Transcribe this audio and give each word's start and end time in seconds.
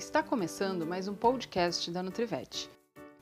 Está 0.00 0.22
começando 0.22 0.86
mais 0.86 1.06
um 1.08 1.14
podcast 1.14 1.90
da 1.90 2.02
Nutrivete. 2.02 2.70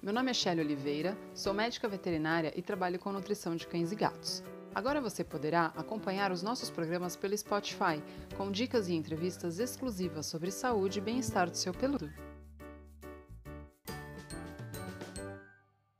Meu 0.00 0.14
nome 0.14 0.30
é 0.30 0.32
Shelly 0.32 0.60
Oliveira, 0.60 1.18
sou 1.34 1.52
médica 1.52 1.88
veterinária 1.88 2.52
e 2.54 2.62
trabalho 2.62 3.00
com 3.00 3.10
nutrição 3.10 3.56
de 3.56 3.66
cães 3.66 3.90
e 3.90 3.96
gatos. 3.96 4.44
Agora 4.72 5.00
você 5.00 5.24
poderá 5.24 5.72
acompanhar 5.76 6.30
os 6.30 6.40
nossos 6.40 6.70
programas 6.70 7.16
pelo 7.16 7.36
Spotify, 7.36 8.00
com 8.36 8.52
dicas 8.52 8.86
e 8.86 8.94
entrevistas 8.94 9.58
exclusivas 9.58 10.26
sobre 10.26 10.52
saúde 10.52 11.00
e 11.00 11.02
bem-estar 11.02 11.50
do 11.50 11.56
seu 11.56 11.74
peludo. 11.74 12.08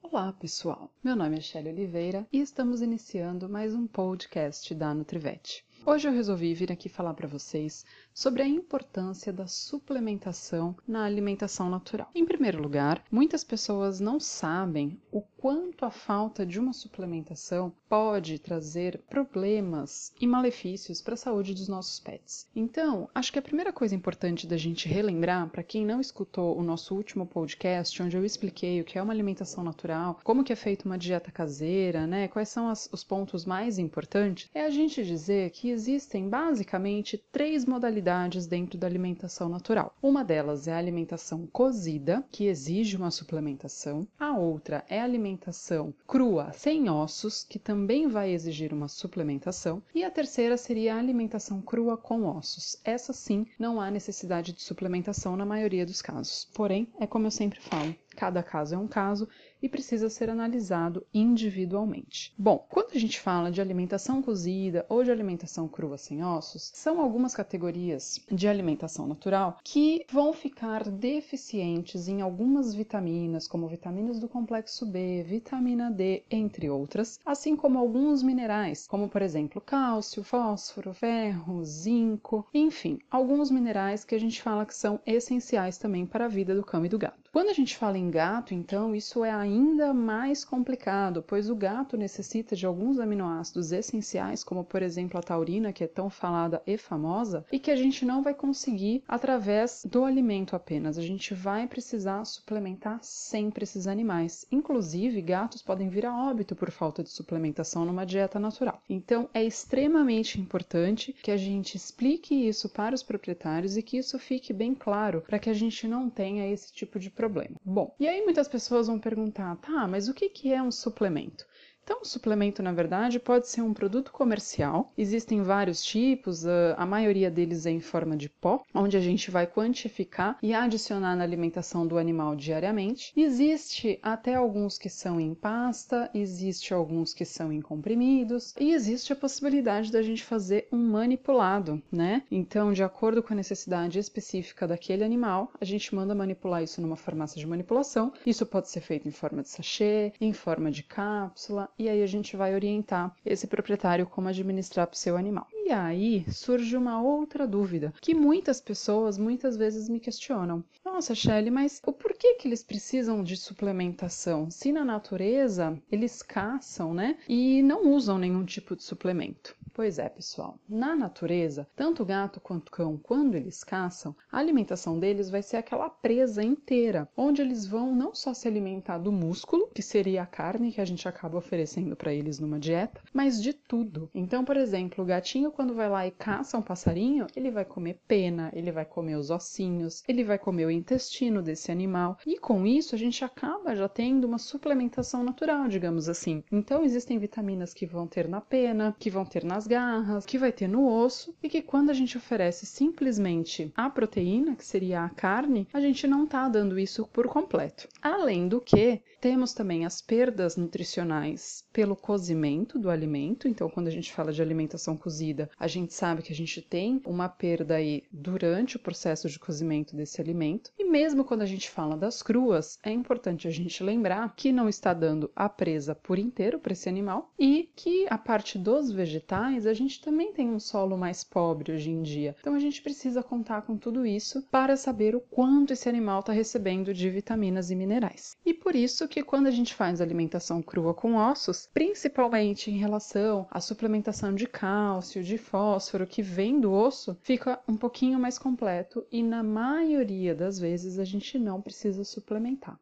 Olá, 0.01 0.33
pessoal. 0.33 0.93
Meu 1.03 1.17
nome 1.17 1.39
é 1.39 1.41
Shelly 1.41 1.71
Oliveira 1.71 2.25
e 2.33 2.41
estamos 2.41 2.83
iniciando 2.83 3.49
mais 3.49 3.75
um 3.75 3.85
podcast 3.85 4.73
da 4.77 4.95
Nutrivete. 4.95 5.67
Hoje 5.91 6.07
eu 6.07 6.13
resolvi 6.13 6.53
vir 6.53 6.71
aqui 6.71 6.87
falar 6.87 7.15
para 7.15 7.27
vocês 7.27 7.83
sobre 8.13 8.43
a 8.43 8.47
importância 8.47 9.33
da 9.33 9.47
suplementação 9.47 10.77
na 10.87 11.05
alimentação 11.05 11.71
natural. 11.71 12.11
Em 12.15 12.27
primeiro 12.27 12.61
lugar, 12.61 13.03
muitas 13.11 13.43
pessoas 13.43 13.99
não 13.99 14.21
sabem 14.21 15.01
o 15.11 15.23
quanto 15.39 15.87
a 15.87 15.91
falta 15.91 16.45
de 16.45 16.61
uma 16.61 16.75
suplementação 16.75 17.73
pode 17.89 18.39
trazer 18.39 19.01
problemas 19.09 20.13
e 20.21 20.27
malefícios 20.27 21.01
para 21.01 21.15
a 21.15 21.17
saúde 21.17 21.55
dos 21.55 21.69
nossos 21.69 21.99
pets. 22.01 22.47
Então, 22.55 23.09
acho 23.15 23.33
que 23.33 23.39
a 23.39 23.43
primeira 23.43 23.73
coisa 23.73 23.95
importante 23.95 24.47
da 24.47 24.59
gente 24.59 24.89
relembrar, 24.89 25.49
para 25.49 25.63
quem 25.63 25.87
não 25.87 26.03
escutou 26.03 26.59
o 26.59 26.63
nosso 26.63 26.95
último 26.95 27.25
podcast, 27.25 28.03
onde 28.03 28.15
eu 28.15 28.27
expliquei 28.27 28.81
o 28.81 28.85
que 28.85 28.99
é 28.99 29.03
uma 29.03 29.13
alimentação 29.13 29.65
natural, 29.65 30.21
como 30.23 30.45
que 30.45 30.53
é 30.53 30.57
feita 30.57 30.85
uma 30.85 30.99
dieta 30.99 31.31
caseira, 31.31 32.07
né, 32.07 32.29
quais 32.29 32.51
são 32.51 32.69
as, 32.69 32.91
os 32.93 33.03
pontos 33.03 33.47
mais 33.47 33.79
importantes, 33.79 34.51
é 34.53 34.67
a 34.67 34.71
gente 34.71 35.03
dizer 35.03 35.51
que 35.51 35.78
existem 35.79 36.29
basicamente 36.29 37.23
três 37.31 37.65
modalidades 37.65 38.47
dentro 38.47 38.77
da 38.77 38.87
alimentação 38.87 39.49
natural. 39.49 39.95
Uma 40.03 40.25
delas 40.25 40.67
é 40.67 40.73
a 40.73 40.79
alimentação 40.79 41.47
cozida, 41.47 42.25
que 42.33 42.47
exige 42.47 42.97
uma 42.97 43.13
suplementação. 43.13 44.07
A 44.19 44.37
outra 44.37 44.85
é 44.89 45.01
a 45.01 45.05
alimentação 45.05 45.95
crua, 46.07 46.53
sem 46.53 46.91
ossos, 46.91 47.45
que 47.45 47.61
também 47.61 48.09
vai 48.09 48.33
exigir 48.33 48.73
uma 48.73 48.89
suplementação. 48.89 49.81
E 49.95 50.03
a 50.03 50.11
terceira 50.11 50.57
seria 50.57 50.97
a 50.97 50.99
alimentação 50.99 51.63
crua 51.63 51.97
com 51.97 52.27
ossos. 52.27 52.77
Essa 52.85 53.13
sim 53.13 53.47
não 53.57 53.81
há 53.81 53.89
necessidade 53.91 54.53
de 54.53 54.63
suplementação 54.63 55.37
na 55.37 55.47
maioria 55.47 55.87
dos 55.87 56.03
casos. 56.03 56.49
Porém, 56.53 56.89
é 56.99 57.07
como 57.07 57.27
eu 57.27 57.31
sempre 57.31 57.61
falo, 57.61 57.95
cada 58.17 58.43
caso 58.43 58.75
é 58.75 58.79
um 58.79 58.89
caso 58.89 59.29
e 59.63 59.69
precisa 59.69 60.09
ser 60.09 60.31
analisado 60.31 61.05
individualmente. 61.13 62.33
Bom, 62.39 62.65
quando 62.69 62.93
a 62.95 62.99
gente 62.99 63.21
fala 63.21 63.51
de 63.51 63.61
alimentação 63.61 64.23
cozida 64.23 64.87
ou 64.89 65.03
de 65.03 65.11
alimentação 65.11 65.69
crua 65.69 65.99
sem 65.99 66.25
ossos, 66.25 66.71
são 66.75 67.01
algumas 67.01 67.35
categorias 67.35 68.21
de 68.31 68.49
alimentação 68.49 69.07
natural 69.07 69.59
que 69.65 70.05
vão 70.11 70.33
ficar 70.33 70.89
deficientes 70.89 72.09
em 72.09 72.21
algumas 72.21 72.75
vitaminas, 72.75 73.49
como 73.49 73.69
vitaminas 73.69 74.19
do 74.19 74.29
complexo 74.29 74.87
B, 74.87 75.25
vitamina 75.27 75.91
D, 75.91 76.23
entre 76.31 76.71
outras, 76.71 77.19
assim 77.25 77.57
como 77.57 77.79
alguns 77.79 78.23
minerais, 78.23 78.87
como 78.87 79.09
por 79.09 79.23
exemplo 79.23 79.61
cálcio, 79.61 80.23
fósforo, 80.23 80.95
ferro, 80.95 81.65
zinco, 81.65 82.47
enfim, 82.55 82.99
alguns 83.11 83.51
minerais 83.51 84.05
que 84.05 84.15
a 84.15 84.21
gente 84.21 84.43
fala 84.43 84.67
que 84.67 84.75
são 84.75 85.01
essenciais 85.05 85.79
também 85.79 86.07
para 86.07 86.27
a 86.27 86.29
vida 86.29 86.55
do 86.55 86.65
cão 86.65 86.85
e 86.85 86.89
do 86.89 86.99
gato. 86.99 87.29
Quando 87.33 87.51
a 87.51 87.55
gente 87.55 87.77
fala 87.77 87.98
em 87.99 88.11
gato, 88.11 88.55
então, 88.55 88.95
isso 88.95 89.25
é 89.25 89.31
ainda 89.31 89.93
mais 89.93 90.45
complicado, 90.45 91.23
pois 91.27 91.51
o 91.51 91.57
gato 91.57 91.97
necessita 91.97 92.55
de 92.55 92.65
alguns 92.65 92.99
aminoácidos 92.99 93.73
essenciais, 93.73 94.45
como 94.45 94.65
por 94.65 94.83
exemplo 94.83 95.19
a 95.19 95.23
taurina, 95.23 95.73
que 95.73 95.85
é 95.85 95.87
tão 95.87 96.09
falada 96.09 96.63
e 96.67 96.79
famosa, 96.79 97.45
e 97.53 97.59
que 97.59 97.71
a 97.71 97.77
gente 97.77 98.05
não 98.05 98.23
vai 98.23 98.35
conseguir 98.35 99.03
através 99.07 99.85
do 99.85 100.05
alimento 100.05 100.55
apenas. 100.55 100.97
A 100.97 101.03
gente 101.03 101.35
vai 101.35 101.67
precisar 101.67 102.25
suplementar 102.25 102.99
sempre 103.03 103.65
esses 103.65 103.87
animais. 103.87 104.47
Inclusive, 104.51 105.21
gatos 105.21 105.63
podem 105.63 105.89
vir 105.89 106.07
a 106.07 106.15
óbito 106.15 106.55
por 106.55 106.71
falta 106.71 107.03
de 107.03 107.11
suplementação 107.11 107.85
numa 107.85 108.07
dieta 108.07 108.39
natural. 108.39 108.81
Então, 108.89 109.29
é 109.35 109.45
extremamente 109.45 110.41
importante 110.41 111.13
que 111.13 111.31
a 111.31 111.37
gente 111.37 111.77
explique 111.77 112.35
isso 112.35 112.69
para 112.69 112.95
os 112.95 113.03
proprietários 113.03 113.77
e 113.77 113.83
que 113.83 113.99
isso 113.99 114.19
fique 114.19 114.53
bem 114.53 114.75
claro 114.75 115.23
para 115.23 115.39
que 115.39 115.51
a 115.51 115.55
gente 115.55 115.87
não 115.87 116.09
tenha 116.09 116.51
esse 116.51 116.73
tipo 116.73 116.99
de 116.99 117.11
problema. 117.11 117.57
Bom, 117.65 117.88
e 117.99 118.07
aí 118.09 118.23
muitas 118.23 118.49
pessoas 118.49 118.87
vão 118.87 118.99
perguntar, 118.99 119.57
tá, 119.57 119.87
mas 119.89 120.09
o 120.09 120.15
que, 120.15 120.29
que 120.29 120.53
é 120.53 120.63
um 120.63 120.71
suplemento? 120.71 121.47
Então, 121.89 122.03
o 122.03 122.05
suplemento, 122.05 122.63
na 122.63 122.71
verdade, 122.71 123.19
pode 123.19 123.49
ser 123.49 123.63
um 123.63 123.73
produto 123.73 124.13
comercial. 124.13 124.93
Existem 124.99 125.41
vários 125.41 125.83
tipos, 125.83 126.45
a 126.77 126.85
maioria 126.85 127.31
deles 127.31 127.65
é 127.65 127.71
em 127.71 127.81
forma 127.81 128.15
de 128.15 128.29
pó, 128.29 128.63
onde 128.75 128.95
a 128.95 129.01
gente 129.01 129.31
vai 129.31 129.47
quantificar 129.47 130.37
e 130.43 130.53
adicionar 130.53 131.17
na 131.17 131.25
alimentação 131.25 131.87
do 131.87 131.97
animal 131.97 132.37
diariamente. 132.37 133.11
Existe 133.17 133.99
até 134.03 134.35
alguns 134.35 134.77
que 134.77 134.91
são 134.91 135.19
em 135.19 135.33
pasta, 135.33 136.11
existe 136.13 136.75
alguns 136.75 137.15
que 137.15 137.25
são 137.25 137.51
em 137.51 137.63
comprimidos 137.63 138.55
e 138.61 138.75
existe 138.75 139.15
a 139.15 139.17
possibilidade 139.17 139.91
da 139.91 140.03
gente 140.03 140.23
fazer 140.23 140.69
um 140.71 140.91
manipulado, 140.91 141.83
né? 141.91 142.23
Então, 142.31 142.71
de 142.71 142.83
acordo 142.83 143.23
com 143.23 143.33
a 143.33 143.37
necessidade 143.37 143.99
específica 143.99 144.69
daquele 144.69 145.05
animal, 145.05 145.55
a 145.59 145.65
gente 145.65 145.95
manda 145.95 146.15
manipular 146.15 146.63
isso 146.63 146.83
numa 146.83 146.97
farmácia 146.97 147.41
de 147.41 147.47
manipulação. 147.47 148.13
Isso 148.27 148.45
pode 148.45 148.69
ser 148.69 148.83
feito 148.83 149.09
em 149.09 149.11
forma 149.11 149.41
de 149.41 149.49
sachê, 149.49 150.13
em 150.21 150.35
forma 150.35 150.71
de 150.71 150.83
cápsula 150.83 151.71
e 151.79 151.89
aí 151.89 152.03
a 152.03 152.07
gente 152.07 152.37
vai 152.37 152.55
orientar 152.55 153.15
esse 153.25 153.47
proprietário 153.47 154.07
como 154.07 154.29
administrar 154.29 154.87
para 154.87 154.95
o 154.95 154.99
seu 154.99 155.17
animal. 155.17 155.47
E 155.69 155.71
aí 155.71 156.25
surge 156.33 156.79
uma 156.79 157.03
outra 157.03 157.47
dúvida 157.47 157.93
que 158.01 158.15
muitas 158.15 158.59
pessoas 158.59 159.19
muitas 159.19 159.55
vezes 159.55 159.87
me 159.87 160.01
questionam. 160.01 160.65
Nossa, 160.83 161.15
Shelly, 161.15 161.51
mas 161.51 161.79
o 161.85 161.93
porquê 161.93 162.37
que 162.37 162.49
eles 162.49 162.63
precisam 162.63 163.23
de 163.23 163.37
suplementação? 163.37 164.51
Se 164.51 164.73
na 164.73 164.83
natureza 164.83 165.79
eles 165.93 166.23
caçam, 166.23 166.95
né? 166.95 167.19
E 167.29 167.63
não 167.63 167.93
usam 167.93 168.17
nenhum 168.17 168.47
tipo 168.47 168.75
de 168.75 168.83
suplemento. 168.83 169.55
Pois 169.79 169.97
é, 169.97 170.09
pessoal. 170.09 170.59
Na 170.69 170.97
natureza, 170.97 171.69
tanto 171.77 172.05
gato 172.05 172.41
quanto 172.41 172.73
cão, 172.73 172.99
quando 173.01 173.37
eles 173.37 173.63
caçam, 173.63 174.13
a 174.33 174.37
alimentação 174.37 174.99
deles 174.99 175.31
vai 175.31 175.41
ser 175.41 175.57
aquela 175.57 175.89
presa 175.89 176.43
inteira, 176.43 177.09
onde 177.17 177.43
eles 177.43 177.65
vão 177.65 177.95
não 177.95 178.13
só 178.13 178.35
se 178.35 178.49
alimentar 178.49 178.99
do 178.99 179.13
músculo, 179.13 179.69
que 179.73 179.81
seria 179.81 180.23
a 180.23 180.27
carne 180.27 180.73
que 180.73 180.81
a 180.81 180.85
gente 180.85 181.07
acaba 181.07 181.39
oferecendo 181.39 181.95
para 181.95 182.13
eles 182.13 182.41
numa 182.41 182.59
dieta, 182.59 183.01
mas 183.13 183.41
de 183.41 183.53
tudo. 183.53 184.11
Então, 184.13 184.45
por 184.45 184.57
exemplo, 184.57 185.05
o 185.05 185.07
gatinho 185.07 185.53
quando 185.59 185.75
vai 185.75 185.89
lá 185.89 186.07
e 186.07 186.13
caça 186.13 186.57
um 186.57 186.63
passarinho, 186.63 187.27
ele 187.35 187.51
vai 187.51 187.65
comer 187.65 187.99
pena, 188.07 188.49
ele 188.55 188.71
vai 188.71 188.85
comer 188.85 189.17
os 189.17 189.29
ossinhos, 189.29 190.05
ele 190.07 190.23
vai 190.23 190.39
comer 190.39 190.67
o 190.67 190.71
intestino 190.71 191.43
desse 191.43 191.73
animal. 191.73 192.17
E 192.25 192.39
com 192.39 192.65
isso 192.65 192.95
a 192.95 192.99
gente 192.99 193.25
acaba 193.25 193.75
já 193.75 193.89
tendo 193.89 194.25
uma 194.25 194.39
suplementação 194.39 195.25
natural, 195.25 195.67
digamos 195.67 196.09
assim. 196.09 196.45
Então 196.53 196.85
existem 196.85 197.19
vitaminas 197.19 197.75
que 197.75 197.87
vão 197.87 198.07
ter 198.07 198.29
na 198.29 198.41
pena, 198.41 198.95
que 199.01 199.11
vão 199.11 199.25
ter 199.25 199.43
nas 199.43 199.67
garras, 199.67 200.25
que 200.25 200.39
vai 200.39 200.53
ter 200.53 200.69
no 200.69 200.89
osso 200.89 201.35
e 201.43 201.49
que 201.49 201.61
quando 201.61 201.91
a 201.91 201.95
gente 201.95 202.17
oferece 202.17 202.65
simplesmente 202.65 203.73
a 203.75 203.91
proteína, 203.91 204.55
que 204.55 204.65
seria 204.65 205.03
a 205.03 205.09
carne, 205.09 205.67
a 205.73 205.81
gente 205.81 206.07
não 206.07 206.23
está 206.23 206.49
dando 206.49 206.79
isso 206.79 207.05
por 207.09 207.27
completo. 207.27 207.89
Além 208.01 208.47
do 208.47 208.61
que, 208.61 209.03
temos 209.21 209.53
também 209.53 209.85
as 209.85 210.01
perdas 210.01 210.57
nutricionais 210.57 211.65
pelo 211.73 211.97
cozimento 211.97 212.79
do 212.79 212.89
alimento. 212.89 213.49
Então, 213.49 213.69
quando 213.69 213.89
a 213.89 213.91
gente 213.91 214.13
fala 214.13 214.33
de 214.33 214.41
alimentação 214.41 214.97
cozida, 214.97 215.48
a 215.59 215.67
gente 215.67 215.95
sabe 215.95 216.23
que 216.23 216.33
a 216.33 216.37
gente 216.37 216.61
tem 216.61 217.01
uma 217.07 217.29
perda 217.29 217.77
aí 217.77 218.05
durante 218.11 218.77
o 218.77 218.81
processo 218.81 219.29
de 219.29 219.39
cozimento 219.39 219.95
desse 219.95 220.21
alimento. 220.21 220.73
E 220.79 220.85
mesmo 220.85 221.25
quando 221.25 221.43
a 221.43 221.47
gente 221.47 221.71
fala 221.71 221.97
das 221.97 222.23
cruas, 222.23 222.79
é 222.83 222.91
importante 222.91 223.47
a 223.47 223.51
gente 223.51 223.83
lembrar 223.83 224.35
que 224.37 224.53
não 224.53 224.69
está 224.69 224.93
dando 224.93 225.31
a 225.35 225.49
presa 225.49 225.95
por 225.95 226.19
inteiro 226.19 226.59
para 226.59 226.73
esse 226.73 226.89
animal 226.89 227.33
e 227.39 227.71
que 227.75 228.07
a 228.09 228.19
parte 228.19 228.59
dos 228.59 228.91
vegetais 228.91 229.67
a 229.67 229.75
gente 229.75 230.01
também 230.01 230.33
tem 230.33 230.49
um 230.49 230.61
solo 230.61 230.97
mais 230.97 231.23
pobre 231.25 231.73
hoje 231.73 231.91
em 231.91 232.03
dia. 232.03 232.35
Então 232.41 232.55
a 232.55 232.59
gente 232.59 232.83
precisa 232.83 233.23
contar 233.23 233.63
com 233.63 233.77
tudo 233.77 234.07
isso 234.07 234.43
para 234.51 234.77
saber 234.77 235.15
o 235.15 235.21
quanto 235.21 235.73
esse 235.73 235.89
animal 235.89 236.21
está 236.21 236.33
recebendo 236.33 236.93
de 236.95 237.11
vitaminas 237.11 237.71
e 237.71 237.77
minerais. 237.77 238.37
E 238.45 238.55
por 238.55 238.75
isso 238.75 239.09
que 239.09 239.23
quando 239.23 239.47
a 239.47 239.51
gente 239.51 239.75
faz 239.75 240.01
alimentação 240.01 240.63
crua 240.63 240.95
com 240.95 241.15
ossos, 241.15 241.69
principalmente 241.73 242.71
em 242.71 242.79
relação 242.79 243.47
à 243.51 243.61
suplementação 243.61 244.35
de 244.35 244.47
cálcio, 244.47 245.23
fósforo 245.39 246.07
que 246.07 246.21
vem 246.21 246.61
do 246.61 246.73
osso, 246.73 247.17
fica 247.23 247.59
um 247.67 247.77
pouquinho 247.77 248.19
mais 248.19 248.39
completo 248.39 249.07
e 249.11 249.23
na 249.23 249.43
maioria 249.43 250.35
das 250.35 250.59
vezes 250.59 250.99
a 250.99 251.05
gente 251.05 251.39
não 251.39 251.63
precisa 251.63 252.05
suplementar. 252.05 252.79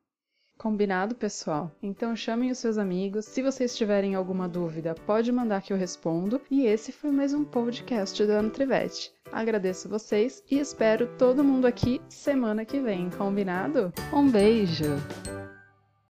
Combinado, 0.59 1.15
pessoal? 1.15 1.71
Então 1.83 2.17
chamem 2.17 2.51
os 2.51 2.59
seus 2.59 2.79
amigos. 2.79 3.27
Se 3.27 3.43
vocês 3.43 3.77
tiverem 3.77 4.15
alguma 4.15 4.49
dúvida, 4.49 4.95
pode 5.07 5.31
mandar 5.31 5.61
que 5.61 5.73
eu 5.73 5.77
respondo. 5.77 6.41
E 6.51 6.65
esse 6.65 6.93
foi 6.93 7.11
mais 7.11 7.35
um 7.35 7.45
podcast 7.45 8.25
da 8.25 8.41
Nutrivete. 8.41 9.13
Agradeço 9.31 9.89
vocês 9.89 10.43
e 10.51 10.59
espero 10.59 11.15
todo 11.19 11.45
mundo 11.45 11.67
aqui 11.67 12.01
semana 12.09 12.65
que 12.65 12.81
vem, 12.81 13.11
combinado? 13.11 13.93
Um 14.13 14.31
beijo! 14.31 15.46